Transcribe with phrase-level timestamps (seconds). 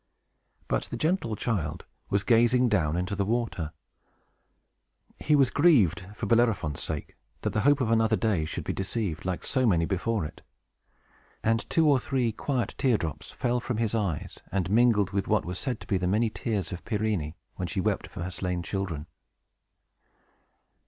[0.67, 3.71] But the gentle child was gazing down into the water;
[5.19, 9.25] he was grieved, for Bellerophon's sake, that the hope of another day should be deceived,
[9.25, 10.41] like so many before it;
[11.43, 15.45] and two or three quiet tear drops fell from his eyes, and mingled with what
[15.45, 18.63] were said to be the many tears of Pirene, when she wept for her slain
[18.63, 19.05] children.